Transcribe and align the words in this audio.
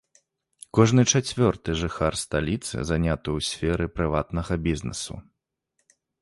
Кожны 0.77 1.03
чацвёрты 1.11 1.75
жыхар 1.81 2.13
сталіцы 2.21 2.75
заняты 2.93 3.27
ў 3.41 3.47
сферы 3.49 3.85
прыватнага 3.99 4.59
бізнэсу. 4.71 5.15